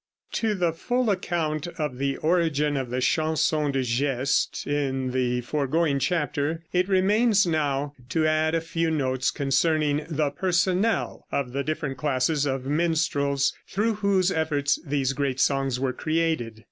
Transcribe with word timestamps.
To 0.31 0.55
the 0.55 0.73
full 0.73 1.11
account 1.11 1.67
of 1.77 1.99
the 1.99 2.17
origin 2.17 2.75
of 2.75 2.89
the 2.89 3.01
Chansons 3.01 3.71
de 3.73 3.83
Geste 3.83 4.65
in 4.65 5.11
the 5.11 5.41
foregoing 5.41 5.99
chapter, 5.99 6.63
it 6.73 6.87
remains 6.89 7.45
now 7.45 7.93
to 8.09 8.25
add 8.25 8.55
a 8.55 8.61
few 8.61 8.89
notes 8.89 9.29
concerning 9.29 10.07
the 10.09 10.31
personnel 10.31 11.27
of 11.31 11.51
the 11.53 11.63
different 11.63 11.97
classes 11.99 12.47
of 12.47 12.65
minstrels 12.65 13.53
through 13.67 13.93
whose 13.93 14.31
efforts 14.31 14.79
these 14.83 15.13
great 15.13 15.39
songs 15.39 15.79
were 15.79 15.93
created. 15.93 16.59